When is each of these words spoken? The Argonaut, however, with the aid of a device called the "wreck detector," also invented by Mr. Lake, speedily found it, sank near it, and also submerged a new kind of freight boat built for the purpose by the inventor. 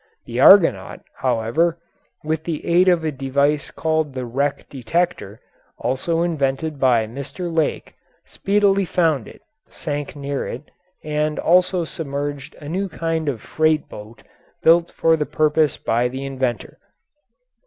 The 0.25 0.39
Argonaut, 0.39 1.01
however, 1.17 1.77
with 2.23 2.43
the 2.45 2.65
aid 2.65 2.87
of 2.87 3.03
a 3.03 3.11
device 3.11 3.69
called 3.69 4.15
the 4.15 4.25
"wreck 4.25 4.67
detector," 4.67 5.39
also 5.77 6.23
invented 6.23 6.79
by 6.79 7.05
Mr. 7.05 7.55
Lake, 7.55 7.93
speedily 8.25 8.83
found 8.83 9.27
it, 9.27 9.43
sank 9.69 10.15
near 10.15 10.47
it, 10.47 10.71
and 11.03 11.37
also 11.37 11.85
submerged 11.85 12.55
a 12.55 12.67
new 12.67 12.89
kind 12.89 13.29
of 13.29 13.43
freight 13.43 13.87
boat 13.89 14.23
built 14.63 14.89
for 14.91 15.15
the 15.15 15.27
purpose 15.27 15.77
by 15.77 16.07
the 16.07 16.25
inventor. 16.25 16.79